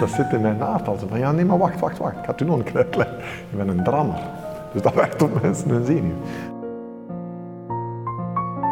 Dat 0.00 0.10
zit 0.10 0.32
in 0.32 0.40
mijn 0.40 0.56
naad 0.56 0.88
al. 0.88 0.96
Zo 0.98 1.06
Van 1.06 1.18
ja, 1.18 1.32
nee, 1.32 1.44
maar 1.44 1.58
wacht, 1.58 1.80
wacht, 1.80 1.98
wacht. 1.98 2.16
Ik 2.16 2.26
het 2.26 2.40
u 2.40 2.44
nog 2.44 2.58
een 2.58 2.76
uitleggen. 2.76 3.16
Ik 3.50 3.56
ben 3.56 3.68
een 3.68 3.84
drammer. 3.84 4.18
Dus 4.72 4.82
dat 4.82 4.94
werkt 4.94 5.22
op 5.22 5.42
mensen 5.42 5.68
hun 5.68 5.84
zenuw. 5.84 6.14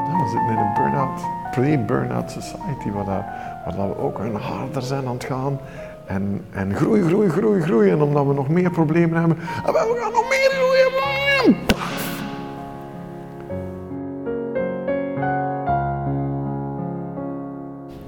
Ja, 0.06 0.22
we 0.22 0.28
zitten 0.32 0.50
in 0.50 0.58
een 0.58 0.74
burn-out, 0.74 1.20
pre-burn-out 1.50 2.30
society, 2.30 2.90
waar, 2.90 3.24
we 3.76 3.98
ook 3.98 4.18
een 4.18 4.34
harder 4.34 4.82
zijn 4.82 5.06
aan 5.06 5.14
het 5.14 5.24
gaan. 5.24 5.58
En, 6.06 6.44
en 6.50 6.74
groei, 6.74 7.02
groei, 7.02 7.28
groei, 7.28 7.62
groei. 7.62 7.90
En 7.90 8.02
omdat 8.02 8.26
we 8.26 8.34
nog 8.34 8.48
meer 8.48 8.70
problemen 8.70 9.18
hebben, 9.18 9.38
en 9.66 9.72
we 9.72 9.98
gaan 10.00 10.12
nog 10.12 10.28
meer 10.28 10.50
groeien. 10.50 11.23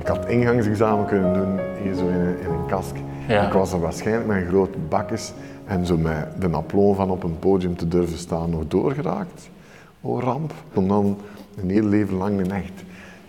Ik 0.07 0.13
had 0.13 0.27
ingangsexamen 0.27 1.07
kunnen 1.07 1.35
doen 1.35 1.61
hier 1.83 1.95
zo 1.95 2.09
in 2.09 2.15
een, 2.15 2.41
in 2.41 2.51
een 2.51 2.67
kask. 2.67 2.97
Ja. 3.29 3.47
Ik 3.47 3.53
was 3.53 3.73
er 3.73 3.81
waarschijnlijk 3.81 4.27
met 4.27 4.37
een 4.37 4.49
groot 4.49 4.89
bakjes 4.89 5.33
en 5.65 5.87
zo 5.87 5.97
met 5.97 6.41
de 6.41 6.51
aplomb 6.51 6.97
van 6.97 7.11
op 7.11 7.23
een 7.23 7.39
podium 7.39 7.77
te 7.77 7.89
durven 7.89 8.19
staan 8.19 8.51
nog 8.51 8.63
doorgeraakt. 8.69 9.51
Oh 10.01 10.23
ramp. 10.23 10.53
Om 10.75 10.89
dan 10.89 11.19
een 11.57 11.71
heel 11.71 11.85
leven 11.85 12.17
lang 12.17 12.41
een 12.41 12.51
echt 12.51 12.83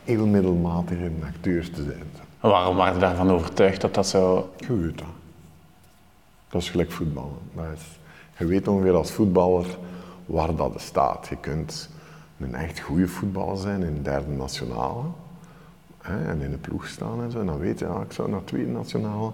heel 0.04 0.26
middelmatige 0.26 1.12
acteur 1.24 1.72
te 1.72 1.84
zijn. 1.84 2.04
Waarom 2.40 2.76
waren 2.76 2.94
je 2.94 3.00
daarvan 3.00 3.32
overtuigd 3.32 3.82
dat 3.82 3.94
dat 3.94 4.08
zo... 4.08 4.50
Je 4.58 4.78
weet 4.78 4.98
dat. 4.98 5.08
Dat 6.50 6.62
is 6.62 6.70
gelijk 6.70 6.92
voetballen. 6.92 7.40
Dat 7.56 7.66
is, 7.76 8.00
je 8.38 8.46
weet 8.46 8.68
ongeveer 8.68 8.96
als 8.96 9.12
voetballer 9.12 9.66
waar 10.26 10.56
dat 10.56 10.74
staat. 10.82 11.28
Je 11.28 11.38
kunt 11.38 11.90
een 12.40 12.56
echt 12.56 12.80
goede 12.80 13.08
voetballer 13.08 13.58
zijn 13.58 13.84
in 13.84 14.00
derde 14.04 14.32
nationale. 14.32 15.04
Hè, 16.08 16.30
en 16.32 16.42
in 16.42 16.52
de 16.52 16.58
ploeg 16.58 16.88
staan 16.88 17.24
en 17.24 17.32
zo. 17.32 17.40
En 17.40 17.46
dan 17.46 17.60
weet 17.60 17.80
je, 17.80 17.86
ja, 17.86 18.02
ik 18.02 18.12
zou 18.12 18.30
naar 18.30 18.44
tweede 18.44 18.72
nationale 18.72 19.32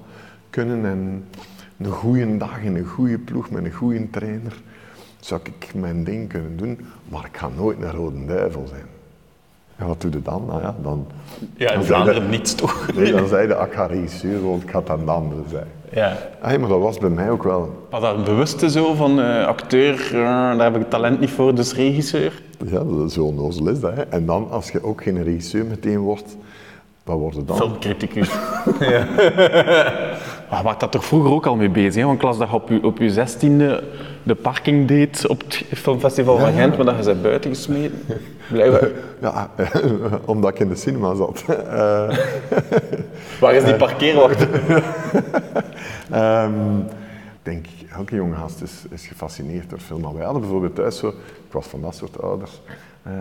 kunnen. 0.50 0.86
En 0.86 1.26
een 1.78 1.92
goede 1.92 2.38
dag 2.38 2.62
in 2.62 2.76
een 2.76 2.86
goede 2.86 3.18
ploeg 3.18 3.50
met 3.50 3.66
een 3.66 3.72
goede 3.74 4.10
trainer 4.10 4.62
zou 5.20 5.42
ik 5.44 5.74
mijn 5.76 6.04
ding 6.04 6.30
kunnen 6.30 6.58
doen. 6.58 6.80
Maar 7.10 7.26
ik 7.26 7.38
ga 7.38 7.50
nooit 7.56 7.82
een 7.82 7.92
rode 7.92 8.26
duivel 8.26 8.66
zijn. 8.68 8.86
En 9.76 9.88
wat 9.88 10.02
doe 10.02 10.12
je 10.12 10.22
dan? 10.22 10.46
Nou 10.48 10.62
ja, 10.62 10.76
dan, 10.82 11.08
Ja, 11.56 11.70
in 11.70 11.76
dan 11.76 11.86
Vlaanderen 11.86 12.30
niets 12.30 12.56
toch? 12.56 12.88
Nee, 12.96 13.12
dan 13.12 13.28
zei 13.28 13.48
de, 13.48 13.56
"Ah, 13.56 13.68
ik 13.68 13.74
ga 13.74 13.86
regisseur, 13.86 14.44
want 14.50 14.64
ik 14.64 14.70
ga 14.70 14.80
het 14.80 14.90
aan 14.90 15.06
de 15.06 15.12
anderen 15.12 15.50
zijn. 15.50 15.68
Ja. 15.92 16.18
Ah, 16.42 16.60
maar 16.60 16.70
dat 16.70 16.80
was 16.80 16.98
bij 16.98 17.10
mij 17.10 17.30
ook 17.30 17.44
wel. 17.44 17.88
Was 17.90 18.02
dat 18.02 18.24
bewuste 18.24 18.70
zo 18.70 18.94
van 18.94 19.20
eh, 19.22 19.46
acteur, 19.46 20.06
eh, 20.06 20.58
daar 20.58 20.72
heb 20.72 20.82
ik 20.82 20.90
talent 20.90 21.20
niet 21.20 21.30
voor, 21.30 21.56
dus 21.56 21.74
regisseur? 21.74 22.42
Ja, 22.66 22.84
dat 22.84 23.08
is 23.08 23.14
zo 23.14 23.24
onnozel 23.26 23.68
is 23.70 23.80
dat. 23.80 23.96
Hè. 23.96 24.02
En 24.02 24.26
dan, 24.26 24.52
als 24.52 24.72
je 24.72 24.84
ook 24.84 25.04
geen 25.04 25.24
regisseur 25.24 25.66
meteen 25.66 25.98
wordt, 25.98 26.38
wat 27.04 27.18
word 27.18 27.36
je 27.36 27.46
dan? 27.46 27.56
Filmcriticus. 27.58 28.30
ja. 28.80 29.08
Maar 30.50 30.64
was 30.64 30.78
dat 30.78 30.92
toch 30.92 31.06
vroeger 31.06 31.32
ook 31.32 31.46
al 31.46 31.56
mee 31.56 31.70
bezig? 31.70 31.96
Hè? 31.96 32.04
Want 32.06 32.18
ik 32.18 32.24
las 32.24 32.38
dat 32.38 32.50
je 32.50 32.56
op 32.56 32.70
je, 32.70 32.84
op 32.84 32.98
je 32.98 33.10
zestiende 33.10 33.84
de 34.24 34.36
parking 34.36 34.88
deed 34.88 35.28
op 35.28 35.42
het 35.42 35.64
filmfestival 35.74 36.38
van 36.38 36.54
Gent, 36.54 36.76
maar 36.78 36.86
dat 36.86 36.96
je 36.98 37.04
ze 37.04 37.16
buiten 37.16 37.50
gesmeten. 37.56 38.02
Blijkbaar. 38.52 38.90
Ja, 39.22 39.50
omdat 40.26 40.52
ik 40.52 40.60
in 40.60 40.68
de 40.70 40.76
cinema 40.76 41.14
zat. 41.16 41.44
Eh, 41.48 42.18
Waar 43.40 43.54
is 43.54 43.64
die 43.64 43.76
parkeerwacht? 43.76 44.48
ehm, 46.12 46.78
ik 46.80 47.44
denk, 47.44 47.66
elke 47.96 48.16
jonge 48.16 48.36
gast 48.36 48.62
is, 48.62 48.72
is 48.90 49.08
gefascineerd 49.08 49.70
door 49.70 49.80
film. 49.80 50.02
Maar 50.02 50.14
wij 50.14 50.24
hadden 50.24 50.42
bijvoorbeeld 50.42 50.76
thuis 50.76 50.98
zo, 50.98 51.08
ik 51.08 51.52
was 51.52 51.66
van 51.68 51.82
dat 51.82 51.96
soort 51.96 52.22
ouders, 52.22 52.62
eh, 53.04 53.12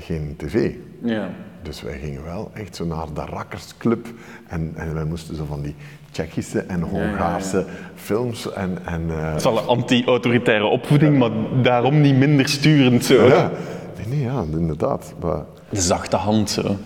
geen 0.00 0.34
tv. 0.36 0.70
Ja. 1.02 1.30
Dus 1.62 1.82
wij 1.82 1.98
gingen 1.98 2.24
wel 2.24 2.50
echt 2.54 2.76
zo 2.76 2.84
naar 2.84 3.06
de 3.14 3.24
rakkersclub 3.24 4.06
en, 4.46 4.72
en 4.76 4.94
wij 4.94 5.04
moesten 5.04 5.36
zo 5.36 5.44
van 5.44 5.62
die 5.62 5.74
Tsjechische 6.10 6.60
en 6.60 6.80
Hongaarse 6.82 7.64
films 7.94 8.52
en... 8.52 8.78
en 8.84 9.10
eh, 9.10 9.26
Het 9.28 9.36
is 9.36 9.42
wel 9.44 9.58
een 9.58 9.66
anti-autoritaire 9.66 10.64
opvoeding, 10.64 11.18
maar 11.18 11.30
daarom 11.62 12.00
niet 12.00 12.16
minder 12.16 12.48
sturend 12.48 13.04
zo. 13.04 13.26
ja, 13.26 13.50
nee, 13.96 14.06
nee, 14.06 14.20
ja, 14.20 14.44
inderdaad. 14.52 15.14
Maar, 15.20 15.42
De 15.70 15.80
zachte 15.80 16.16
hand 16.16 16.50
zo. 16.50 16.76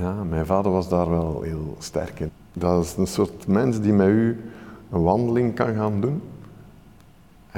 ja, 0.00 0.12
mijn 0.12 0.46
vader 0.46 0.72
was 0.72 0.88
daar 0.88 1.10
wel 1.10 1.42
heel 1.42 1.76
sterk 1.78 2.20
in. 2.20 2.30
Dat 2.52 2.84
is 2.84 2.94
een 2.96 3.06
soort 3.06 3.46
mens 3.46 3.80
die 3.80 3.92
met 3.92 4.08
u 4.08 4.40
een 4.92 5.02
wandeling 5.02 5.54
kan 5.54 5.74
gaan 5.74 6.00
doen. 6.00 6.22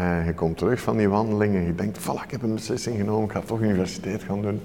En 0.01 0.25
je 0.27 0.35
komt 0.35 0.59
terug 0.59 0.81
van 0.81 0.97
die 0.97 1.09
wandeling 1.09 1.55
en 1.55 1.65
je 1.65 1.75
denkt, 1.75 1.99
voilà, 1.99 2.25
ik 2.25 2.31
heb 2.31 2.43
een 2.43 2.55
beslissing 2.55 2.97
genomen, 2.97 3.25
ik 3.25 3.33
ga 3.33 3.41
toch 3.47 3.61
universiteit 3.61 4.23
gaan 4.23 4.43
doen. 4.43 4.61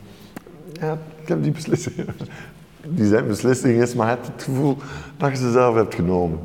Ja, 0.74 0.98
ik 1.22 1.28
heb 1.28 1.44
die 1.44 1.52
beslissing. 1.52 1.96
Die 2.88 3.08
zijn 3.08 3.28
beslissing 3.28 3.82
is, 3.82 3.94
maar 3.96 4.08
je 4.10 4.14
hebt 4.14 4.28
het 4.28 4.44
gevoel 4.44 4.78
dat 5.18 5.30
je 5.32 5.38
ze 5.38 5.52
zelf 5.52 5.76
hebt 5.76 5.96
genomen. 5.96 6.40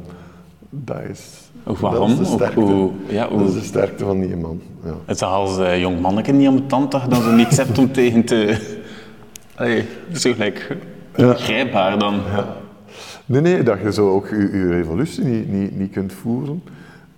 Dat 0.71 1.01
is, 1.11 1.51
Of 1.65 1.81
dat 1.81 1.91
waarom? 1.91 2.11
is 2.11 2.19
de 2.19 2.25
sterkte. 2.25 2.61
hoe- 2.61 2.91
ja, 3.07 3.29
hoe- 3.29 3.39
Dat 3.39 3.49
is 3.49 3.55
de 3.55 3.61
sterkte 3.61 4.05
van 4.05 4.21
die 4.21 4.37
man. 4.37 4.61
Ja. 4.85 4.95
Het 5.05 5.17
is 5.17 5.23
als 5.23 5.59
eh, 5.59 5.81
jong 5.81 6.01
manneke 6.01 6.33
niet 6.33 6.49
aan 6.49 6.57
de 6.57 6.67
tand 6.67 6.91
dat 6.93 7.03
zo 7.23 7.31
niets 7.35 7.57
hebt 7.57 7.79
om 7.79 7.93
tegen 7.93 8.25
te... 8.25 8.57
Allee, 9.55 9.77
dat 10.07 10.17
is 10.17 10.23
zo 10.23 10.33
gelijk 10.33 10.77
ongrijpbaar 11.17 11.99
dan. 11.99 12.21
Nee, 13.27 13.41
nee, 13.41 13.63
dat 13.63 13.81
je 13.83 13.93
zo 13.93 14.11
ook 14.11 14.29
je, 14.29 14.37
je 14.53 14.69
revolutie 14.69 15.25
niet, 15.25 15.49
niet, 15.53 15.79
niet 15.79 15.91
kunt 15.93 16.13
voeren 16.13 16.63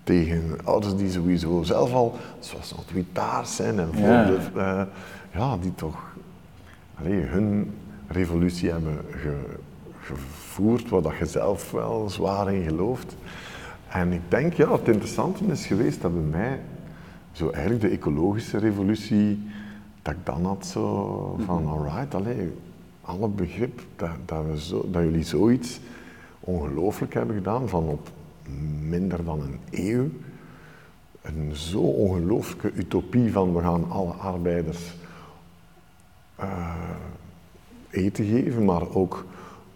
tegen 0.05 0.57
ouders 0.65 0.97
die 0.97 1.11
sowieso 1.11 1.63
zelf 1.63 1.93
al, 1.93 2.15
zoals 2.39 2.73
autoritair 2.73 3.47
zijn 3.47 3.79
en 3.79 3.89
Ja. 3.95 4.27
voor 4.27 4.35
de, 4.37 4.61
eh, 4.61 4.83
ja, 5.35 5.57
die 5.57 5.75
toch 5.75 5.97
allee, 6.99 7.21
hun 7.21 7.71
revolutie 8.07 8.71
hebben 8.71 8.99
ge- 9.11 9.57
gevoerd, 10.01 10.89
waar 10.89 11.03
dat 11.03 11.17
je 11.19 11.27
zelf 11.27 11.71
wel 11.71 12.11
zwaar 12.11 12.55
in 12.55 12.63
gelooft. 12.65 13.17
En 13.89 14.13
ik 14.13 14.21
denk, 14.29 14.53
ja, 14.53 14.73
het 14.73 14.89
interessante 14.89 15.45
is 15.45 15.67
geweest 15.67 16.03
dat 16.03 16.13
bij 16.13 16.41
mij, 16.41 16.61
zo 17.33 17.51
eigenlijk 17.51 17.81
de 17.85 17.89
ecologische 17.89 18.59
revolutie, 18.59 19.51
dat 20.03 20.15
ik 20.15 20.27
dan 20.27 20.45
had 20.45 20.67
zo 20.67 21.37
van, 21.47 21.67
alright, 21.69 22.15
allee, 22.15 22.53
alle 23.03 23.29
begrip 23.29 23.81
dat, 23.97 24.11
dat, 24.25 24.45
we 24.51 24.61
zo, 24.61 24.89
dat 24.91 25.03
jullie 25.03 25.23
zoiets 25.25 25.81
ongelooflijk 26.41 27.15
hebben 27.15 27.37
gedaan 27.37 27.69
van 27.69 27.85
op 27.85 28.09
minder 28.89 29.25
dan 29.25 29.41
een 29.41 29.59
eeuw. 29.71 30.09
Een 31.23 31.51
zo 31.57 31.79
ongelooflijke 31.81 32.73
utopie 32.75 33.33
van 33.33 33.55
we 33.55 33.61
gaan 33.63 33.91
alle 33.91 34.13
arbeiders 34.13 34.95
eh, 36.37 36.75
eten 37.91 38.25
geven, 38.25 38.65
maar 38.65 38.83
ook 38.95 39.25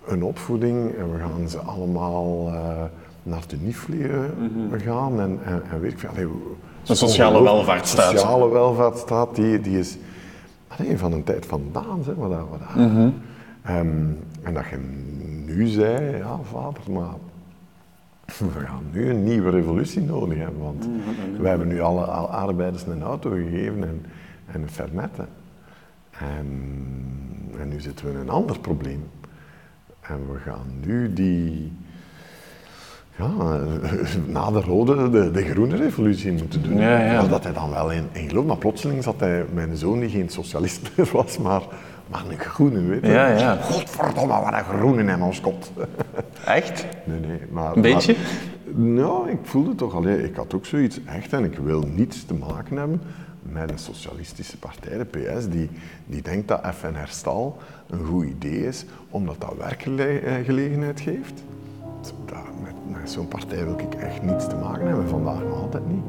een 0.07 0.23
opvoeding 0.23 0.95
en 0.95 1.13
we 1.13 1.19
gaan 1.19 1.49
ze 1.49 1.59
allemaal 1.59 2.49
eh, 2.53 2.83
naar 3.23 3.43
de 3.47 3.57
NIF 3.57 3.89
leren 3.89 4.31
gaan 4.77 5.21
en, 5.21 5.39
en, 5.45 5.63
en 5.71 5.81
weet 5.81 5.93
ik 5.93 5.99
veel. 5.99 6.09
Allee, 6.11 6.25
Een 6.87 6.97
sociale 6.97 7.43
welvaartsstaat. 7.43 8.11
De 8.13 8.19
sociale 8.19 8.49
welvaartsstaat, 8.49 9.35
die, 9.35 9.61
die 9.61 9.79
is 9.79 9.97
allee, 10.69 10.99
van 10.99 11.13
een 11.13 11.25
tijd 11.25 11.47
vandaan. 11.47 12.03
Zeg, 12.05 12.15
dat- 12.15 12.29
wat 12.29 12.59
dat- 12.59 12.85
Ehm, 13.63 13.97
en 14.43 14.55
dat 14.55 14.65
je 14.71 14.77
nu 15.47 15.67
zei, 15.67 16.17
ja 16.17 16.39
vader, 16.53 16.81
maar 16.93 17.15
we 18.55 18.61
gaan 18.61 18.85
nu 18.93 19.11
een 19.11 19.25
nieuwe 19.25 19.51
revolutie 19.51 20.03
nodig 20.03 20.39
hebben, 20.39 20.63
want 20.63 20.89
wij 21.39 21.51
hebben 21.51 21.69
nu 21.69 21.81
alle, 21.81 22.05
alle 22.05 22.27
arbeiders 22.27 22.87
een 22.87 23.03
auto 23.03 23.31
gegeven 23.31 23.83
en, 23.85 24.07
en 24.47 24.63
een 24.63 24.71
fernet. 24.71 25.17
hè. 25.17 25.25
En, 26.27 26.47
en 27.59 27.69
nu 27.69 27.81
zitten 27.81 28.07
we 28.07 28.13
in 28.13 28.19
een 28.19 28.31
ander 28.31 28.59
probleem. 28.59 29.05
En 30.01 30.33
we 30.33 30.39
gaan 30.39 30.67
nu 30.85 31.13
die, 31.13 31.73
ja, 33.17 33.31
na 34.27 34.51
de 34.51 34.61
rode, 34.61 35.11
de, 35.11 35.31
de 35.31 35.45
groene 35.45 35.77
revolutie 35.77 36.33
moeten 36.33 36.63
doen. 36.63 36.77
Ja, 36.77 37.01
ja. 37.01 37.27
Dat 37.27 37.43
hij 37.43 37.53
dan 37.53 37.71
wel 37.71 37.91
in, 37.91 38.09
in 38.13 38.29
geloof, 38.29 38.45
maar 38.45 38.59
plotseling 38.59 39.03
zat 39.03 39.21
hij, 39.21 39.45
mijn 39.53 39.77
zoon 39.77 40.01
die 40.01 40.11
geen 40.11 40.29
socialist 40.29 40.91
meer 40.97 41.09
was, 41.13 41.39
maar, 41.39 41.63
maar 42.09 42.25
een 42.29 42.39
groene, 42.39 42.81
weet 42.81 43.01
je. 43.01 43.11
Ja, 43.11 43.27
ja. 43.27 43.57
Godverdomme, 43.57 44.41
wat 44.41 44.53
een 44.53 44.65
groene 44.65 45.13
in 45.13 45.23
ons 45.23 45.41
kop. 45.41 45.65
Echt? 46.45 46.87
Nee, 47.05 47.21
nee. 47.21 47.41
Maar, 47.51 47.77
Een 47.77 47.83
beetje? 47.83 48.15
Maar, 48.15 48.87
nou, 48.87 49.31
ik 49.31 49.39
voelde 49.43 49.75
toch 49.75 49.95
alleen, 49.95 50.25
ik 50.25 50.37
had 50.37 50.55
ook 50.55 50.67
zoiets 50.67 51.01
echt 51.05 51.33
en 51.33 51.45
ik 51.45 51.59
wil 51.59 51.85
niets 51.95 52.25
te 52.25 52.35
maken 52.35 52.77
hebben 52.77 53.03
met 53.43 53.71
een 53.71 53.79
socialistische 53.79 54.59
partij, 54.59 54.99
de 54.99 55.05
PS, 55.05 55.49
die, 55.49 55.71
die 56.07 56.23
denkt 56.23 56.49
dat 56.49 56.61
FN 56.75 56.95
Herstal 56.95 57.59
een 57.91 58.05
goed 58.05 58.25
idee 58.25 58.67
is, 58.67 58.85
omdat 59.11 59.37
dat 59.39 59.55
werkgelegenheid 59.59 61.01
geeft. 61.01 61.43
Dat, 62.25 62.45
met 62.63 62.77
met 63.07 63.11
zo'n 63.11 63.29
partij 63.29 63.65
wil 63.65 63.79
ik 63.79 63.95
echt 63.95 64.23
niets 64.23 64.49
te 64.49 64.57
maken 64.57 64.87
hebben, 64.87 65.09
vandaag 65.09 65.43
nog 65.43 65.61
altijd 65.61 65.89
niet. 65.89 66.05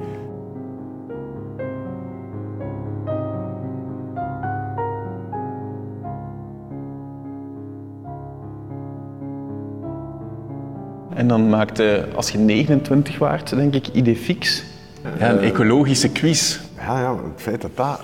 Dan 11.37 11.49
maakte, 11.49 12.05
als 12.15 12.29
je 12.29 12.37
29 12.37 13.17
waart, 13.17 13.49
denk 13.49 13.73
ik, 13.73 13.87
Idefix. 13.87 14.63
Ja, 15.19 15.29
een 15.29 15.39
ecologische 15.39 16.09
quiz. 16.11 16.59
Ja, 16.77 16.99
ja, 16.99 17.11
het 17.15 17.41
feit 17.41 17.61
dat 17.61 17.71
dat 17.77 17.99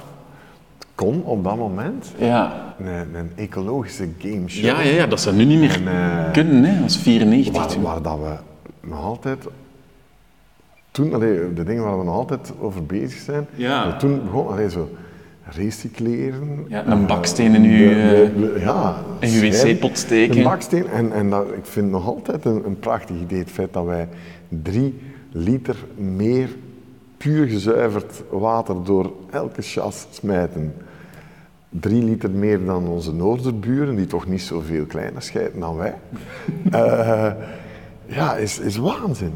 kon 0.96 1.24
op 1.24 1.44
dat 1.44 1.58
moment, 1.58 2.12
Ja. 2.18 2.74
een, 2.80 3.16
een 3.16 3.32
ecologische 3.36 4.08
gameshow. 4.20 4.64
Ja, 4.64 4.82
ja, 4.82 4.92
ja, 4.92 5.06
dat 5.08 5.22
zou 5.22 5.36
nu 5.36 5.44
niet 5.46 5.60
meer 5.60 5.74
En, 5.76 5.88
eh, 5.88 6.32
kunnen, 6.32 6.64
hè, 6.64 6.84
als 6.84 6.98
94. 6.98 7.76
Waar, 7.76 7.82
waar 7.82 8.02
dat 8.02 8.18
we 8.20 8.36
nog 8.88 9.04
altijd, 9.04 9.38
toen, 10.92 11.14
allee, 11.14 11.54
de 11.54 11.64
dingen 11.64 11.84
waar 11.84 11.98
we 12.00 12.04
nog 12.06 12.16
altijd 12.16 12.54
over 12.60 12.86
bezig 12.86 13.20
zijn, 13.20 13.48
Ja. 13.56 13.96
toen 13.98 14.22
begon, 14.24 14.48
allee, 14.48 14.70
zo, 14.70 14.90
recycleren. 15.46 16.66
Ja, 16.68 16.86
een 16.86 17.02
eh, 17.02 17.06
baksteen 17.06 17.56
in 17.56 17.64
uw, 17.64 17.78
de- 17.90 18.32
eh, 18.36 18.42
de- 18.42 18.60
ja, 18.60 18.96
in 19.20 19.34
uw 19.34 19.50
wc-pot 19.50 19.98
steken. 19.98 20.38
Een 20.38 20.44
baksteen. 20.44 20.88
En, 20.88 21.12
en 21.12 21.30
dat, 21.30 21.46
ik 21.58 21.66
vind 21.66 21.92
nog 21.92 22.08
altijd 22.08 22.46
een, 22.46 22.66
een 22.66 22.80
prachtig 22.80 23.16
idee 23.22 23.40
het 23.40 23.52
feit 23.52 23.74
dat 23.74 23.86
wij 23.86 24.08
drie 24.48 25.00
liter 25.32 25.76
meer 25.96 26.50
puur 27.18 27.48
gezuiverd 27.48 28.24
water 28.32 28.76
door 28.84 29.12
elke 29.32 29.62
chas 29.62 30.08
smijten. 30.12 30.74
Drie 31.70 32.04
liter 32.04 32.30
meer 32.32 32.66
dan 32.66 32.88
onze 32.88 33.14
noorderburen, 33.14 33.96
die 33.96 34.06
toch 34.06 34.28
niet 34.28 34.42
zoveel 34.42 34.86
kleiner 34.86 35.22
scheiden 35.22 35.60
dan 35.60 35.76
wij. 35.76 35.94
Eh, 36.72 37.32
ja, 38.06 38.36
is, 38.36 38.60
is 38.60 38.78
waanzin. 38.78 39.34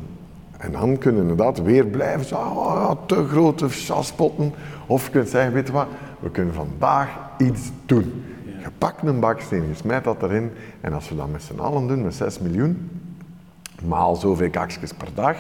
En 0.58 0.72
dan 0.72 0.98
kunnen 0.98 1.24
we 1.24 1.30
inderdaad 1.30 1.62
weer 1.62 1.86
blijven 1.86 2.26
zeggen, 2.26 2.52
oh, 2.52 2.92
te 3.06 3.28
grote 3.28 3.70
chaspotten. 3.70 4.54
Of 4.88 5.06
je 5.06 5.12
kunt 5.12 5.30
zeggen, 5.30 5.54
weet 5.54 5.68
je 5.68 5.74
wat, 5.74 5.88
we 6.20 6.32
kunnen 6.32 6.54
vandaag 6.54 7.10
iets 7.38 7.72
doen. 7.86 8.24
Je 8.44 8.70
pakt 8.78 9.08
een 9.08 9.20
baksteen, 9.20 9.68
je 9.68 9.76
smijt 9.76 10.04
dat 10.04 10.24
erin. 10.24 10.52
En 10.82 10.94
als 10.94 11.10
we 11.10 11.16
dat 11.16 11.32
met 11.32 11.42
z'n 11.42 11.60
allen 11.60 11.88
doen, 11.88 12.04
met 12.04 12.16
6 12.16 12.40
miljoen, 12.40 12.90
maal 13.84 14.16
zoveel 14.16 14.50
kakjes 14.50 14.94
per 14.94 15.10
dag, 15.14 15.38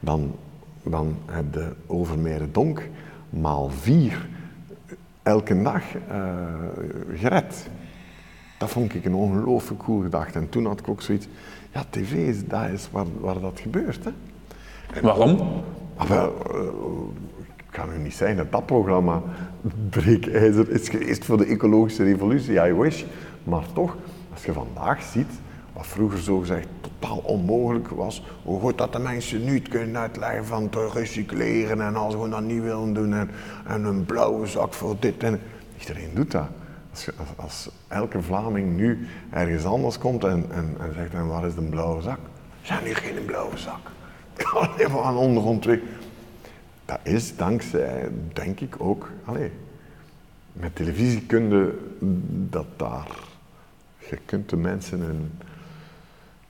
dan, 0.00 0.34
dan 0.82 1.16
heb 1.26 1.54
je 1.54 1.72
overmere 1.86 2.50
donk 2.50 2.82
maal 3.30 3.70
vier 3.70 4.28
elke 5.22 5.62
dag 5.62 5.82
eh, 6.08 6.34
gered. 7.14 7.66
Dat 8.58 8.70
vond 8.70 8.94
ik 8.94 9.04
een 9.04 9.14
ongelooflijk 9.14 9.82
cool 9.82 10.02
gedachte. 10.02 10.38
En 10.38 10.48
toen 10.48 10.66
had 10.66 10.80
ik 10.80 10.88
ook 10.88 11.02
zoiets, 11.02 11.28
ja, 11.72 11.84
tv 11.90 12.12
is, 12.12 12.46
dat 12.46 12.68
is 12.68 12.88
waar, 12.90 13.06
waar 13.20 13.40
dat 13.40 13.60
gebeurt. 13.60 14.04
Hè. 14.04 14.10
Waarom? 15.00 15.62
Maar 15.96 16.08
wel, 16.08 16.34
eh, 16.50 16.58
kan 17.70 17.92
u 17.92 17.98
niet 17.98 18.14
zeggen 18.14 18.36
dat 18.36 18.52
dat 18.52 18.66
programma 18.66 19.22
breekijzer 19.90 20.70
is 20.70 20.88
geweest 20.88 21.24
voor 21.24 21.36
de 21.36 21.46
ecologische 21.46 22.04
revolutie, 22.04 22.66
I 22.66 22.72
wish. 22.72 23.04
Maar 23.44 23.64
toch, 23.72 23.96
als 24.32 24.44
je 24.44 24.52
vandaag 24.52 25.02
ziet, 25.02 25.30
wat 25.72 25.86
vroeger 25.86 26.18
zogezegd 26.18 26.68
totaal 26.80 27.18
onmogelijk 27.18 27.88
was, 27.88 28.24
hoe 28.42 28.60
goed 28.60 28.78
dat 28.78 28.92
de 28.92 28.98
mensen 28.98 29.44
nu 29.44 29.54
het 29.54 29.68
kunnen 29.68 29.98
uitleggen 29.98 30.44
van 30.44 30.68
te 30.68 30.90
recycleren 30.92 31.80
en 31.80 31.96
als 31.96 32.14
we 32.14 32.28
dat 32.28 32.42
niet 32.42 32.62
willen 32.62 32.92
doen 32.92 33.14
en, 33.14 33.30
en 33.66 33.84
een 33.84 34.04
blauwe 34.04 34.46
zak 34.46 34.74
voor 34.74 34.96
dit 34.98 35.22
en... 35.22 35.40
Iedereen 35.78 36.10
doet 36.14 36.30
dat. 36.30 36.46
Als, 37.36 37.70
elke 37.88 38.22
Vlaming 38.22 38.76
nu 38.76 39.06
ergens 39.30 39.64
anders 39.64 39.98
komt 39.98 40.24
en, 40.24 40.46
en, 40.50 40.76
en 40.80 40.94
zegt, 40.94 41.14
en 41.14 41.26
waar 41.26 41.46
is 41.46 41.54
de 41.54 41.62
blauwe 41.62 42.02
zak? 42.02 42.18
Ja, 42.60 42.78
nu 42.84 42.94
geen 42.94 43.24
blauwe 43.24 43.58
zak. 43.58 43.80
Even 44.78 45.02
aan 45.02 45.16
onderontwikkeling. 45.16 45.96
Dat 46.84 47.00
is 47.02 47.36
dankzij, 47.36 48.08
denk 48.32 48.60
ik 48.60 48.74
ook, 48.78 49.10
allee, 49.24 49.50
met 50.52 50.74
televisie 50.74 51.26
kun 51.26 51.48
je 51.48 51.92
dat 52.50 52.66
daar. 52.76 53.08
Je 53.98 54.18
kunt 54.24 54.48
de 54.48 54.56
mensen 54.56 55.00
hun, 55.00 55.30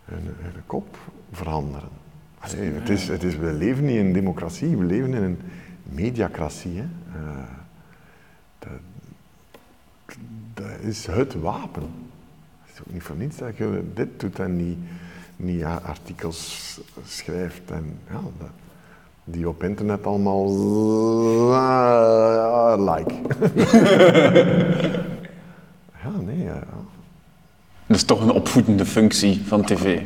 hun, 0.04 0.34
kop 0.66 0.98
veranderen. 1.32 1.88
Allee, 2.38 2.72
het 2.72 2.88
is, 2.88 3.08
het 3.08 3.22
is, 3.22 3.36
we 3.36 3.52
leven 3.52 3.84
niet 3.84 3.96
in 3.96 4.06
een 4.06 4.12
democratie, 4.12 4.76
we 4.76 4.84
leven 4.84 5.14
in 5.14 5.22
een 5.22 5.40
mediacratie. 5.82 6.78
Eh, 6.78 6.86
dat, 8.58 8.72
dat 10.54 10.80
is 10.80 11.06
het 11.06 11.34
wapen. 11.34 11.82
Het 12.62 12.74
is 12.74 12.80
ook 12.80 12.92
niet 12.92 13.02
voor 13.02 13.16
niets 13.16 13.36
dat 13.36 13.56
je 13.56 13.90
dit 13.94 14.20
doet 14.20 14.38
en 14.38 14.56
niet, 14.56 14.78
niet 15.36 15.64
artikels 15.64 16.80
schrijft. 17.06 17.70
En, 17.70 17.98
ja, 18.10 18.20
die 19.24 19.48
op 19.48 19.62
internet 19.62 20.06
allemaal 20.06 20.46
eh, 21.52 22.94
like. 22.94 23.14
ja, 26.04 26.10
nee. 26.24 26.42
ja. 26.42 26.62
Dat 27.86 27.96
is 27.96 28.04
toch 28.04 28.20
een 28.20 28.30
opvoedende 28.30 28.86
functie 28.86 29.42
van 29.46 29.64
tv. 29.64 30.00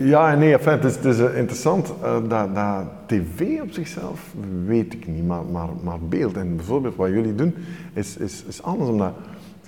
Ja 0.00 0.32
en 0.32 0.38
nee, 0.38 0.52
enfin, 0.52 0.72
het 0.72 0.84
is, 0.84 0.94
het 0.94 1.04
is 1.04 1.18
eh, 1.18 1.36
interessant 1.36 1.92
eh, 2.02 2.16
dat, 2.28 2.54
dat 2.54 2.84
tv 3.06 3.60
op 3.60 3.70
zichzelf, 3.70 4.34
weet 4.66 4.92
ik 4.92 5.06
niet, 5.06 5.26
maar, 5.26 5.44
maar, 5.44 5.68
maar 5.82 5.98
beeld. 6.00 6.36
En 6.36 6.56
bijvoorbeeld 6.56 6.96
wat 6.96 7.08
jullie 7.08 7.34
doen, 7.34 7.54
is, 7.92 8.16
is, 8.16 8.44
is 8.48 8.62
anders, 8.62 8.90
omdat 8.90 9.12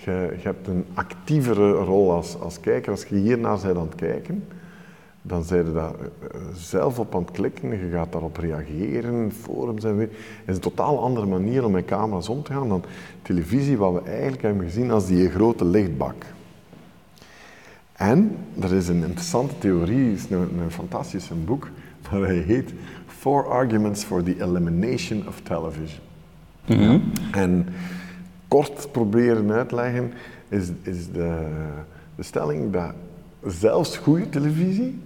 je, 0.06 0.36
je 0.36 0.42
hebt 0.42 0.66
een 0.66 0.84
actievere 0.94 1.72
rol 1.72 2.12
als, 2.12 2.40
als 2.40 2.60
kijker. 2.60 2.90
Als 2.90 3.04
je 3.04 3.14
hiernaar 3.14 3.58
bent 3.62 3.76
aan 3.76 3.86
het 3.86 3.94
kijken, 3.94 4.44
dan 5.22 5.44
zijn 5.44 5.64
je 5.64 5.72
daar 5.72 5.94
eh, 5.94 6.40
zelf 6.54 6.98
op 6.98 7.14
aan 7.14 7.22
het 7.22 7.30
klikken, 7.30 7.70
je 7.70 7.90
gaat 7.90 8.12
daarop 8.12 8.36
reageren, 8.36 9.32
forums 9.32 9.84
en 9.84 9.96
weer. 9.96 10.08
Het 10.08 10.48
is 10.48 10.54
een 10.54 10.60
totaal 10.60 11.02
andere 11.02 11.26
manier 11.26 11.64
om 11.64 11.72
met 11.72 11.84
camera's 11.84 12.28
om 12.28 12.42
te 12.42 12.52
gaan 12.52 12.68
dan 12.68 12.84
televisie, 13.22 13.76
wat 13.76 13.92
we 13.92 14.10
eigenlijk 14.10 14.42
hebben 14.42 14.64
gezien 14.64 14.90
als 14.90 15.06
die 15.06 15.30
grote 15.30 15.64
lichtbak. 15.64 16.24
En 17.92 18.36
er 18.60 18.72
is 18.72 18.88
een 18.88 19.04
interessante 19.04 19.58
theorie, 19.58 20.12
is 20.12 20.30
een, 20.30 20.58
een 20.58 20.70
fantastisch 20.70 21.30
boek, 21.44 21.68
dat 22.10 22.20
hij 22.20 22.36
heet 22.36 22.72
Four 23.06 23.46
Arguments 23.46 24.04
for 24.04 24.22
the 24.22 24.42
Elimination 24.42 25.24
of 25.28 25.40
Television. 25.40 26.00
En 27.32 27.66
kort 28.48 28.88
proberen 28.92 29.52
uitleggen 29.52 30.12
is, 30.48 30.68
is 30.82 31.12
de, 31.12 31.46
de 32.14 32.22
stelling 32.22 32.72
dat 32.72 32.92
zelfs 33.46 33.96
goede 33.96 34.28
televisie, 34.28 34.98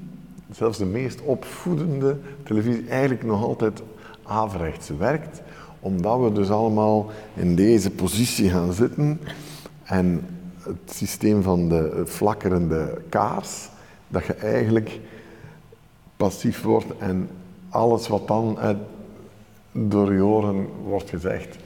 zelfs 0.50 0.78
de 0.78 0.84
meest 0.84 1.20
opvoedende 1.20 2.16
televisie, 2.42 2.88
eigenlijk 2.88 3.24
nog 3.24 3.42
altijd 3.42 3.82
averechts 4.22 4.88
werkt, 4.88 5.42
omdat 5.80 6.20
we 6.20 6.32
dus 6.32 6.50
allemaal 6.50 7.10
in 7.34 7.54
deze 7.54 7.90
positie 7.90 8.50
gaan 8.50 8.72
zitten 8.72 9.20
en 9.82 10.26
het 10.62 10.92
systeem 10.94 11.42
van 11.42 11.68
de 11.68 12.02
flakkerende 12.06 13.02
kaars, 13.08 13.68
dat 14.08 14.26
je 14.26 14.34
eigenlijk 14.34 15.00
passief 16.16 16.62
wordt 16.62 16.98
en 16.98 17.28
alles 17.68 18.08
wat 18.08 18.28
dan 18.28 18.58
door 19.72 20.12
je 20.12 20.24
oren 20.24 20.66
wordt 20.84 21.08
gezegd, 21.10 21.56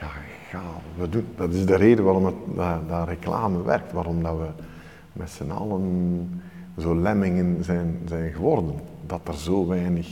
ja, 0.00 0.10
ga, 0.54 0.80
we 0.96 1.08
doen. 1.08 1.26
Dat 1.36 1.52
is 1.52 1.66
de 1.66 1.76
reden 1.76 2.04
waarom 2.04 2.26
het, 2.26 2.34
dat, 2.88 3.08
reclame 3.08 3.62
werkt, 3.62 3.92
waarom 3.92 4.22
dat 4.22 4.36
we 4.36 4.46
met 5.12 5.30
z'n 5.30 5.50
allen 5.50 6.42
zo 6.78 7.00
lemmingen 7.00 7.64
zijn, 7.64 7.98
zijn 8.06 8.32
geworden. 8.32 8.74
Dat 9.06 9.20
er 9.24 9.34
zo 9.34 9.66
weinig, 9.66 10.08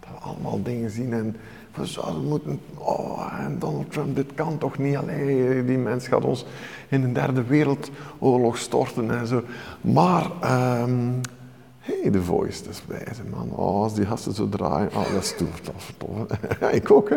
dat 0.00 0.08
we 0.10 0.24
allemaal 0.24 0.62
dingen 0.62 0.90
zien 0.90 1.12
en 1.12 1.36
we 1.74 1.86
zouden 1.86 2.24
moeten, 2.24 2.60
oh, 2.74 3.38
en 3.38 3.58
Donald 3.58 3.92
Trump, 3.92 4.16
dit 4.16 4.34
kan 4.34 4.58
toch 4.58 4.78
niet, 4.78 4.96
allee, 4.96 5.64
die 5.64 5.78
mens 5.78 6.08
gaat 6.08 6.24
ons 6.24 6.46
in 6.88 7.02
een 7.02 7.12
derde 7.12 7.42
wereldoorlog 7.42 8.58
storten 8.58 9.18
en 9.18 9.26
zo. 9.26 9.42
Maar, 9.80 10.30
ehm 10.40 11.10
hey, 11.82 12.10
The 12.10 12.22
Voice, 12.22 12.62
dat 12.62 12.72
is 12.72 12.82
wijze 12.86 13.22
man. 13.30 13.48
Oh, 13.50 13.82
als 13.82 13.94
die 13.94 14.06
gasten 14.06 14.32
zo 14.32 14.48
draaien, 14.48 14.88
oh, 14.94 15.12
dat 15.12 15.22
is 15.22 15.34
tof, 15.36 15.60
tof, 15.60 15.92
tof. 15.96 16.38
Ja, 16.60 16.70
ik 16.70 16.90
ook, 16.90 17.08
hè. 17.10 17.16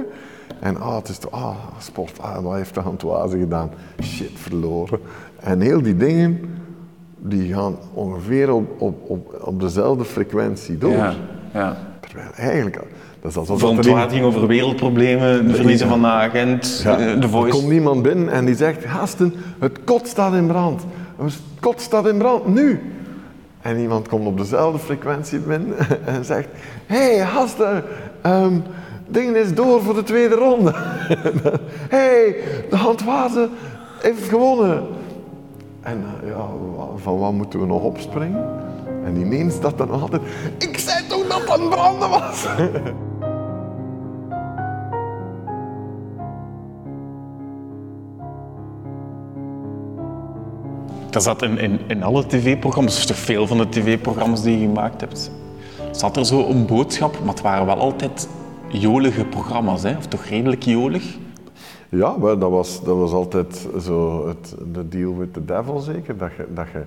En 0.59 0.77
ah, 0.81 0.95
het 0.95 1.09
is 1.09 1.17
toch, 1.17 1.31
ah, 1.31 1.55
sport, 1.79 2.21
ah, 2.21 2.43
wat 2.43 2.55
heeft 2.55 2.73
de 2.73 2.81
Antoise 2.81 3.37
gedaan? 3.37 3.69
Shit, 4.03 4.31
verloren. 4.33 4.99
En 5.39 5.59
heel 5.61 5.81
die 5.81 5.95
dingen, 5.95 6.39
die 7.17 7.53
gaan 7.53 7.75
ongeveer 7.93 8.53
op, 8.53 8.81
op, 8.81 9.09
op, 9.09 9.39
op 9.41 9.59
dezelfde 9.59 10.05
frequentie 10.05 10.77
door. 10.77 10.91
Ja, 10.91 11.13
ja. 11.53 11.77
Terwijl 11.99 12.29
eigenlijk, 12.35 12.75
dat 13.21 13.31
is 13.31 13.37
alsof 13.37 13.61
er 13.61 13.67
Verontwaardiging 13.67 14.25
over 14.25 14.47
wereldproblemen, 14.47 15.47
de 15.47 15.53
verliezen 15.55 15.87
van 15.87 16.01
de 16.01 16.07
agent, 16.07 16.81
Ja, 16.83 16.91
eh, 16.99 17.05
de 17.05 17.21
Er 17.21 17.29
voice. 17.29 17.57
komt 17.59 17.71
iemand 17.71 18.01
binnen 18.01 18.29
en 18.29 18.45
die 18.45 18.55
zegt, 18.55 18.85
gasten, 18.85 19.33
het 19.59 19.79
kot 19.83 20.07
staat 20.07 20.33
in 20.33 20.47
brand. 20.47 20.81
Het 21.21 21.39
kot 21.59 21.81
staat 21.81 22.07
in 22.07 22.17
brand, 22.17 22.47
nu. 22.47 22.79
En 23.65 23.79
iemand 23.79 24.07
komt 24.07 24.27
op 24.27 24.37
dezelfde 24.37 24.79
frequentie 24.79 25.39
binnen 25.39 25.77
en 26.05 26.25
zegt, 26.25 26.47
hé 26.85 27.15
hey, 27.15 27.25
gasten, 27.25 27.83
ehm 28.21 28.59
ding 29.07 29.35
is 29.35 29.53
door 29.53 29.81
voor 29.81 29.93
de 29.93 30.03
tweede 30.03 30.35
ronde. 30.35 30.71
Hé, 30.73 31.97
hey, 31.97 32.35
de 32.69 32.75
handwazen 32.75 33.49
heeft 34.01 34.29
gewonnen. 34.29 34.83
En 35.81 36.03
eh, 36.21 36.29
ja, 36.29 36.47
van 36.95 37.19
wat 37.19 37.31
moeten 37.31 37.59
we 37.59 37.65
nog 37.65 37.83
opspringen? 37.83 38.45
En 39.05 39.15
ineens 39.15 39.59
dat 39.59 39.77
dan 39.77 39.89
altijd, 39.89 40.21
ik 40.57 40.77
zei 40.77 41.07
toch 41.07 41.27
dat 41.27 41.39
het 41.39 41.49
het 41.49 41.69
branden 41.69 42.09
was. 42.09 42.45
Dat 51.15 51.23
zat 51.23 51.41
in, 51.41 51.57
in, 51.57 51.79
in 51.87 52.03
alle 52.03 52.25
tv-programma's, 52.25 52.97
of 52.97 53.05
toch 53.05 53.17
veel 53.17 53.47
van 53.47 53.57
de 53.57 53.69
tv-programma's 53.69 54.41
die 54.41 54.59
je 54.59 54.65
gemaakt 54.65 55.01
hebt. 55.01 55.31
Zat 55.91 56.17
er 56.17 56.25
zo 56.25 56.47
een 56.47 56.65
boodschap, 56.65 57.19
maar 57.19 57.33
het 57.33 57.41
waren 57.41 57.65
wel 57.65 57.77
altijd 57.77 58.29
jolige 58.67 59.25
programma's, 59.25 59.83
hè? 59.83 59.97
of 59.97 60.07
toch 60.07 60.25
redelijk 60.25 60.63
jolig? 60.63 61.17
Ja, 61.89 62.15
dat 62.17 62.49
was, 62.49 62.83
dat 62.83 62.97
was 62.97 63.11
altijd 63.11 63.67
zo 63.81 64.27
het, 64.27 64.55
de 64.73 64.87
deal 64.87 65.17
with 65.17 65.33
the 65.33 65.45
devil 65.45 65.79
zeker. 65.79 66.17
Dat 66.17 66.31
je, 66.37 66.47
dat 66.53 66.67
je, 66.71 66.83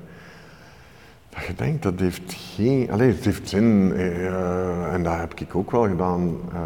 Dat 1.29 1.45
je 1.47 1.55
denkt, 1.55 1.83
dat 1.83 2.01
heeft 2.01 2.33
geen... 2.33 2.91
Allee, 2.91 3.13
het 3.13 3.25
heeft 3.25 3.49
zin, 3.49 3.93
eh, 3.97 4.93
en 4.93 5.03
dat 5.03 5.17
heb 5.17 5.41
ik 5.41 5.55
ook 5.55 5.71
wel 5.71 5.89
gedaan, 5.89 6.37
eh, 6.53 6.61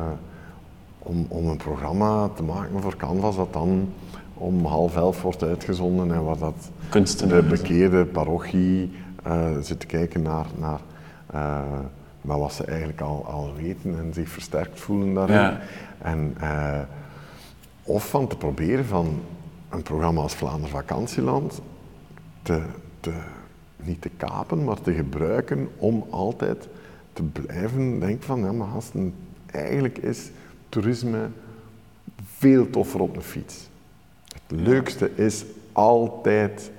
om, 0.99 1.27
om 1.29 1.49
een 1.49 1.57
programma 1.57 2.29
te 2.35 2.43
maken 2.43 2.81
voor 2.81 2.97
Canvas 2.97 3.37
dat 3.37 3.53
dan 3.53 3.89
om 4.43 4.65
half 4.65 4.97
elf 4.97 5.23
wordt 5.23 5.43
uitgezonden 5.43 6.13
en 6.13 6.25
waar 6.25 6.39
dat 6.39 6.71
de 7.29 7.43
bekeerde 7.49 8.05
parochie 8.05 8.93
eh, 9.23 9.51
zit 9.61 9.81
te 9.81 9.87
kijken 9.87 10.23
naar, 10.23 10.47
naar 10.59 10.81
eh, 11.27 11.61
maar 12.21 12.39
wat 12.39 12.53
ze 12.53 12.65
eigenlijk 12.65 13.01
al, 13.01 13.27
al 13.27 13.53
weten 13.57 13.99
en 13.99 14.15
zich 14.15 14.29
versterkt 14.29 14.81
voelen 14.81 15.15
daarin. 15.15 15.37
Ja. 15.37 15.61
En, 15.99 16.35
eh, 16.41 16.81
of 17.83 18.09
van 18.09 18.27
te 18.27 18.37
proberen 18.37 18.85
van 18.85 19.21
een 19.69 19.83
programma 19.83 20.21
als 20.21 20.35
Vlaanderen 20.35 20.69
Vakantieland 20.69 21.61
te, 22.43 22.63
te, 23.01 23.13
niet 23.77 24.03
te 24.03 24.11
kapen, 24.17 24.65
maar 24.65 24.81
te 24.81 24.93
gebruiken 24.93 25.69
om 25.77 26.07
altijd 26.11 26.69
te 27.13 27.23
blijven 27.23 28.01
denken 28.01 28.27
van, 28.27 28.41
ja 28.41 28.53
maar 28.53 28.69
gasten, 28.69 29.15
eigenlijk 29.47 29.99
is 29.99 30.31
toerisme 30.69 31.29
veel 32.25 32.71
toffer 32.71 33.01
op 33.01 33.17
een 33.17 33.23
fiets. 33.23 33.71
Het 34.53 34.61
leukste 34.61 35.11
is 35.15 35.45
altijd, 35.73 36.71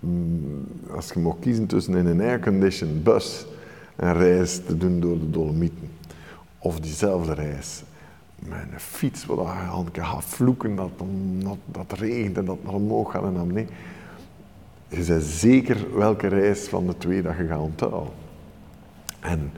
mm, 0.00 0.66
als 0.94 1.10
je 1.12 1.20
mag 1.20 1.38
kiezen 1.40 1.66
tussen 1.66 1.94
in 1.94 2.06
een 2.06 2.20
airconditioned 2.20 3.04
bus 3.04 3.46
een 3.96 4.12
reis 4.12 4.60
te 4.66 4.76
doen 4.76 5.00
door 5.00 5.18
de 5.18 5.30
Dolomieten, 5.30 5.88
of 6.58 6.80
diezelfde 6.80 7.34
reis 7.34 7.82
met 8.38 8.58
een 8.72 8.80
fiets 8.80 9.24
waar 9.24 9.64
je 9.64 9.68
al 9.70 9.80
een 9.80 9.90
keer 9.90 10.04
gaat 10.04 10.24
vloeken 10.24 10.74
dat, 10.74 10.90
dat, 11.38 11.56
dat 11.66 11.98
regent 11.98 12.36
en 12.36 12.44
dat 12.44 12.64
naar 12.64 12.74
omhoog 12.74 13.12
gaat 13.12 13.24
en 13.24 13.32
naar 13.32 13.46
beneden. 13.46 13.74
Je 14.88 15.04
zei 15.04 15.20
zeker 15.20 15.96
welke 15.98 16.26
reis 16.26 16.68
van 16.68 16.86
de 16.86 16.98
twee 16.98 17.22
dat 17.22 17.36
je 17.36 17.46
gaat 17.46 17.60
onthouden. 17.60 18.12
En 19.20 19.52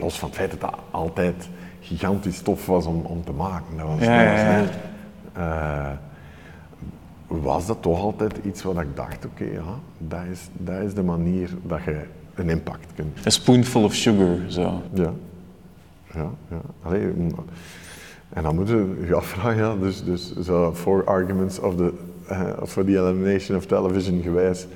los 0.00 0.18
van 0.18 0.28
het 0.28 0.38
feit 0.38 0.50
dat 0.50 0.60
dat 0.60 0.78
altijd 0.90 1.48
gigantisch 1.80 2.40
tof 2.40 2.66
was 2.66 2.86
om, 2.86 3.00
om 3.04 3.24
te 3.24 3.32
maken. 3.32 3.76
Dat 3.76 3.86
was, 3.86 3.98
Ja, 4.00 4.64
was 7.42 7.66
dat 7.66 7.82
toch 7.82 8.00
altijd 8.00 8.32
iets 8.44 8.62
wat 8.62 8.80
ik 8.80 8.96
dacht, 8.96 9.24
oké, 9.24 9.44
ja, 9.44 9.62
dat 9.98 10.20
is, 10.32 10.48
dat 10.52 10.80
is 10.82 10.94
de 10.94 11.02
manier 11.02 11.50
dat 11.62 11.82
je 11.84 12.00
een 12.34 12.48
impact 12.50 12.86
kunt. 12.94 13.26
A 13.26 13.30
spoonful 13.30 13.82
of 13.84 13.94
sugar, 13.94 14.36
zo. 14.46 14.82
Ja. 14.92 15.12
Ja, 16.14 16.28
ja. 16.50 16.60
Allee, 16.82 17.06
mm, 17.06 17.30
en 18.28 18.42
dan 18.42 18.54
moeten 18.54 18.96
je 19.00 19.06
je 19.06 19.14
afvragen, 19.14 19.56
ja, 19.56 19.76
dus, 19.76 20.04
dus 20.04 20.36
zo 20.42 20.74
four 20.74 21.04
arguments 21.04 21.58
of 21.60 21.76
the, 21.76 21.92
eh, 22.28 22.40
for 22.66 22.84
the 22.84 22.98
elimination 22.98 23.56
of 23.58 23.66
television 23.66 24.22
gewijs, 24.22 24.66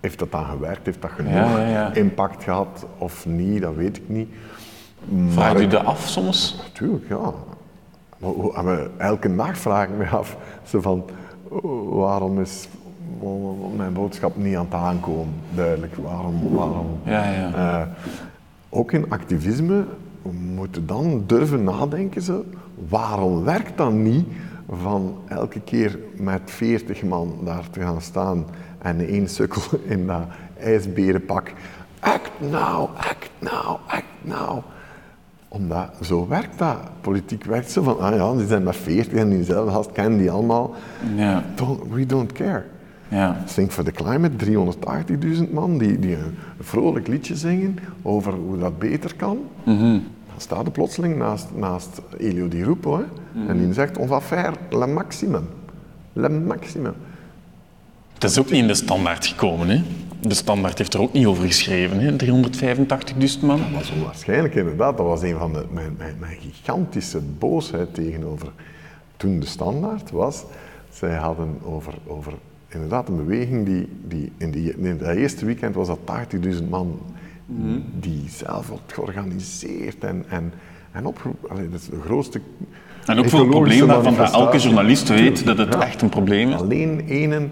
heeft 0.00 0.18
dat 0.18 0.30
dan 0.32 0.44
gewerkt? 0.44 0.86
Heeft 0.86 1.02
dat 1.02 1.10
genoeg 1.10 1.32
Ja, 1.32 1.58
ja, 1.60 1.68
ja. 1.68 1.94
impact 1.94 2.44
gehad 2.44 2.86
of 2.98 3.26
niet? 3.26 3.62
Dat 3.62 3.74
weet 3.74 3.96
ik 3.96 4.02
niet. 4.08 4.28
Vraagt 5.28 5.60
u 5.60 5.62
ik- 5.62 5.70
dat 5.70 5.84
af 5.84 6.06
soms? 6.08 6.56
Natuurlijk, 6.62 7.08
ja. 7.08 7.32
Maar, 8.18 8.30
en 8.54 8.64
we- 8.64 8.90
elke 8.96 9.36
dag 9.36 9.58
vraag 9.58 9.88
ik 9.88 9.96
me 9.96 10.06
af, 10.08 10.36
zo 10.64 10.80
van, 10.80 11.04
waarom 11.88 12.40
is 12.40 12.68
mijn 13.76 13.92
boodschap 13.92 14.36
niet 14.36 14.56
aan 14.56 14.64
het 14.64 14.74
aankomen? 14.74 15.34
Duidelijk, 15.54 15.94
waarom? 15.94 16.54
waarom 16.54 16.86
Ja, 17.04 17.30
ja. 17.32 17.52
Eh, 17.54 17.86
ook 18.68 18.92
in 18.92 19.10
activisme 19.10 19.84
we 20.22 20.32
moeten 20.32 20.86
dan 20.86 21.22
durven 21.26 21.64
nadenken, 21.64 22.22
zo, 22.22 22.44
waarom 22.88 23.44
werkt 23.44 23.76
dat 23.76 23.92
niet 23.92 24.26
van 24.70 25.18
elke 25.28 25.60
keer 25.60 25.98
met 26.16 26.40
40 26.44 27.02
man 27.02 27.38
daar 27.44 27.70
te 27.70 27.80
gaan 27.80 28.00
staan 28.00 28.44
en 28.78 29.00
één 29.08 29.28
sukkel 29.28 29.62
in 29.84 30.06
dat 30.06 30.22
ijsberenpak. 30.60 31.52
Act 32.00 32.30
now, 32.38 32.88
act 32.96 33.30
now, 33.38 33.76
act 33.86 34.04
now 34.22 34.62
omdat 35.56 35.90
zo 36.02 36.28
werkt 36.28 36.58
dat. 36.58 36.76
Politiek 37.00 37.44
werkt 37.44 37.70
zo 37.70 37.82
van, 37.82 37.98
ah 38.00 38.14
ja, 38.14 38.34
die 38.34 38.46
zijn 38.46 38.62
maar 38.62 38.74
40 38.74 39.12
en 39.12 39.30
diezelfde 39.30 39.72
gast 39.72 39.92
kennen 39.92 40.18
die 40.18 40.30
allemaal. 40.30 40.74
Don't, 41.54 41.92
we 41.92 42.06
don't 42.06 42.32
care. 42.32 42.64
Ja. 43.08 43.36
Think 43.54 43.70
for 43.70 43.84
the 43.84 43.92
Climate, 43.92 44.46
380.000 44.46 45.52
man 45.52 45.78
die, 45.78 45.98
die 45.98 46.14
een 46.14 46.36
vrolijk 46.60 47.06
liedje 47.06 47.36
zingen 47.36 47.78
over 48.02 48.32
hoe 48.32 48.58
dat 48.58 48.78
beter 48.78 49.14
kan. 49.16 49.38
Dan 50.36 50.44
staat 50.44 50.66
er 50.66 50.72
plotseling 50.72 51.16
naast, 51.16 51.46
naast 51.54 52.00
Elio 52.18 52.48
Di 52.48 52.62
Rupo 52.62 52.96
hè? 52.96 53.04
en 53.48 53.58
die 53.58 53.72
zegt, 53.72 53.98
on 53.98 54.06
va 54.06 54.20
faire 54.20 54.52
le 54.70 54.86
maximum. 54.86 55.46
Le 56.12 56.28
maximum. 56.28 56.94
Het 58.14 58.24
is 58.24 58.38
ook 58.38 58.50
niet 58.50 58.60
in 58.60 58.66
de 58.66 58.74
standaard 58.74 59.26
gekomen, 59.26 59.68
hè? 59.68 59.82
De 60.28 60.34
standaard 60.34 60.78
heeft 60.78 60.94
er 60.94 61.00
ook 61.00 61.12
niet 61.12 61.26
over 61.26 61.44
geschreven, 61.46 62.00
hè? 62.00 62.16
385.000 62.24 63.40
man. 63.40 63.58
Dat 63.58 63.70
was 63.72 63.90
onwaarschijnlijk 63.90 64.54
inderdaad. 64.54 64.96
Dat 64.96 65.06
was 65.06 65.22
een 65.22 65.38
van 65.38 65.52
de, 65.52 65.64
mijn, 65.70 65.94
mijn, 65.98 66.14
mijn 66.20 66.36
gigantische 66.40 67.20
boosheid 67.38 67.94
tegenover 67.94 68.48
toen 69.16 69.40
de 69.40 69.46
standaard 69.46 70.10
was. 70.10 70.44
Zij 70.90 71.14
hadden 71.14 71.58
over, 71.64 71.94
over 72.06 72.32
inderdaad 72.68 73.08
een 73.08 73.16
beweging 73.16 73.66
die, 73.66 73.88
die 74.08 74.32
in, 74.38 74.50
die 74.50 74.74
in 74.78 74.98
dat 74.98 75.16
eerste 75.16 75.44
weekend 75.44 75.74
was 75.74 75.86
dat 75.86 75.98
80.000 76.58 76.68
man 76.68 77.00
die 78.00 78.24
zelf 78.28 78.68
had 78.68 78.80
georganiseerd 78.86 80.04
en, 80.04 80.24
en, 80.28 80.52
en 80.92 81.06
opgeroepen. 81.06 81.50
Allee, 81.50 81.68
Dat 81.68 81.80
is 81.80 81.86
de 81.88 82.00
grootste 82.04 82.40
En 83.06 83.18
ook 83.18 83.28
voor 83.28 83.40
het 83.40 83.50
probleem 83.50 83.86
waarvan 83.86 84.16
dat 84.16 84.32
elke 84.32 84.58
journalist 84.58 85.08
weet 85.08 85.44
dat 85.44 85.58
het 85.58 85.72
Ja. 85.72 85.86
echt 85.86 86.02
een 86.02 86.08
probleem 86.08 86.48
is. 86.50 86.60
Alleen 86.60 87.00
ene 87.06 87.48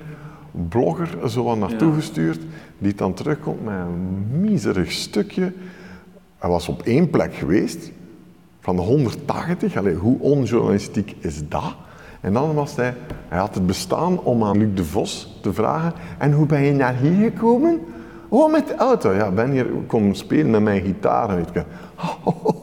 blogger 0.68 1.30
zo 1.30 1.44
wat 1.44 1.58
naartoe 1.58 1.94
gestuurd, 1.94 2.40
die 2.78 2.94
dan 2.94 3.14
terugkomt 3.14 3.64
met 3.64 3.74
een 3.74 4.40
miserig 4.40 4.92
stukje. 4.92 5.52
Hij 6.38 6.50
was 6.50 6.68
op 6.68 6.82
één 6.82 7.10
plek 7.10 7.34
geweest, 7.34 7.90
van 8.60 8.76
de 8.76 8.82
180. 8.82 9.76
Allee, 9.76 9.94
hoe 9.94 10.18
onjournalistiek 10.18 11.16
is 11.18 11.48
dat? 11.48 11.74
En 12.20 12.32
dan 12.32 12.54
was 12.54 12.76
hij, 12.76 12.94
hij 13.28 13.38
had 13.38 13.54
het 13.54 13.66
bestaan 13.66 14.20
om 14.20 14.44
aan 14.44 14.58
Luc 14.58 14.74
de 14.74 14.84
Vos 14.84 15.38
te 15.42 15.52
vragen, 15.52 15.92
en 16.18 16.32
hoe 16.32 16.46
ben 16.46 16.62
je 16.62 16.72
naar 16.72 16.96
hier 16.96 17.30
gekomen? 17.30 17.80
Oh, 18.28 18.52
met 18.52 18.66
de 18.66 18.74
auto. 18.74 19.12
Ja, 19.12 19.30
ben 19.30 19.50
hier 19.50 19.66
komen 19.86 20.14
spelen 20.14 20.50
met 20.50 20.62
mijn 20.62 20.82
gitaar. 20.82 21.34
Weet 21.34 21.50
je. 21.52 21.64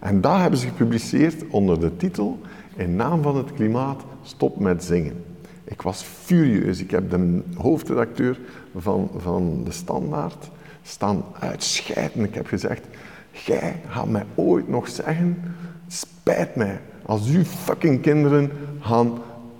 En 0.00 0.20
daar 0.20 0.40
hebben 0.40 0.58
ze 0.58 0.66
gepubliceerd 0.66 1.44
onder 1.50 1.80
de 1.80 1.96
titel 1.96 2.38
In 2.76 2.96
naam 2.96 3.22
van 3.22 3.36
het 3.36 3.52
klimaat, 3.52 4.02
stop 4.22 4.58
met 4.58 4.84
zingen. 4.84 5.24
Ik 5.70 5.82
was 5.82 6.02
furieus. 6.02 6.80
Ik 6.80 6.90
heb 6.90 7.10
de 7.10 7.42
hoofdredacteur 7.56 8.38
van, 8.76 9.10
van 9.16 9.64
De 9.64 9.70
Standaard 9.70 10.50
staan 10.82 11.24
uitscheiden. 11.38 12.24
Ik 12.24 12.34
heb 12.34 12.46
gezegd, 12.46 12.82
jij 13.30 13.80
gaat 13.88 14.08
mij 14.08 14.24
ooit 14.34 14.68
nog 14.68 14.88
zeggen, 14.88 15.42
spijt 15.88 16.56
mij, 16.56 16.80
als 17.06 17.28
uw 17.28 17.44
fucking 17.44 18.02
kinderen 18.02 18.50
gaan 18.80 19.18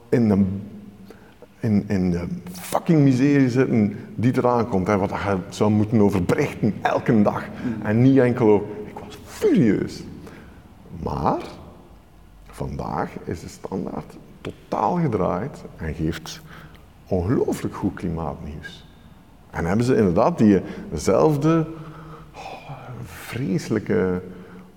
in 0.09 0.29
de, 0.29 0.45
in, 1.61 1.85
in 1.87 2.11
de 2.11 2.27
fucking 2.53 3.03
miserie 3.03 3.51
zitten 3.51 3.97
die 4.15 4.37
eraan 4.37 4.69
komt. 4.69 4.87
Hè, 4.87 4.99
wat 4.99 5.11
je 5.11 5.39
zou 5.49 5.71
moeten 5.71 6.01
overberichten 6.01 6.75
elke 6.83 7.23
dag. 7.23 7.45
En 7.83 8.03
niet 8.03 8.19
enkel. 8.19 8.85
Ik 8.87 8.99
was 8.99 9.19
furieus. 9.25 10.03
Maar 11.03 11.43
vandaag 12.51 13.11
is 13.25 13.41
de 13.41 13.49
standaard 13.49 14.17
totaal 14.41 14.95
gedraaid 14.97 15.65
en 15.77 15.95
geeft 15.95 16.41
ongelooflijk 17.07 17.75
goed 17.75 17.95
klimaatnieuws. 17.95 18.89
En 19.51 19.65
hebben 19.65 19.87
ze 19.87 19.97
inderdaad 19.97 20.39
die, 20.39 20.61
dezelfde 20.91 21.67
oh, 22.35 22.71
vreselijke 23.05 24.23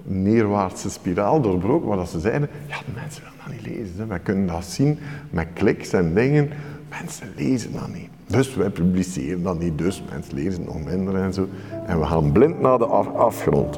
neerwaartse 0.03 0.89
spiraal 0.89 1.41
doorbroken, 1.41 1.87
waar 1.87 2.07
ze 2.07 2.19
zeiden, 2.19 2.49
ja, 2.67 2.77
de 2.77 2.91
mensen 2.95 3.23
willen 3.23 3.37
dat 3.45 3.53
niet 3.53 3.77
lezen. 3.77 3.97
Hè. 3.97 4.05
Wij 4.05 4.19
kunnen 4.19 4.47
dat 4.47 4.65
zien 4.65 4.99
met 5.29 5.47
kliks 5.53 5.93
en 5.93 6.13
dingen. 6.13 6.49
Mensen 6.89 7.27
lezen 7.35 7.71
dat 7.73 7.93
niet. 7.93 8.09
Dus 8.27 8.55
wij 8.55 8.69
publiceren 8.69 9.43
dat 9.43 9.59
niet, 9.59 9.77
dus 9.77 10.03
mensen 10.11 10.33
lezen 10.33 10.63
nog 10.63 10.83
minder 10.83 11.15
en 11.15 11.33
zo. 11.33 11.47
En 11.85 11.99
we 11.99 12.05
gaan 12.05 12.31
blind 12.31 12.59
naar 12.59 12.77
de 12.77 12.85
af- 12.85 13.13
afgrond. 13.13 13.77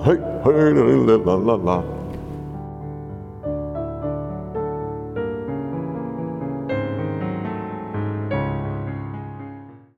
La, 1.26 1.38
la, 1.38 1.58
la. 1.58 1.84